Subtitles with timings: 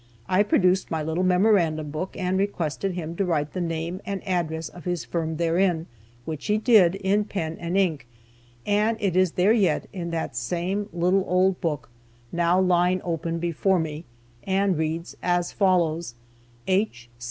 [0.27, 4.67] I produced my little memorandum book, and requested him to write the name and address
[4.67, 5.85] of his firm therein,
[6.25, 8.07] which he did, in pen and ink,
[8.65, 11.87] and it is there yet, in that same little old book,
[12.31, 14.03] now lying open before me,
[14.43, 16.15] and reads as follows:
[16.65, 17.07] "H.